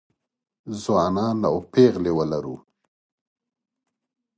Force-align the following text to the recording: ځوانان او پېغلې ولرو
ځوانان 0.83 1.37
او 1.49 1.55
پېغلې 1.71 2.11
ولرو 2.17 2.55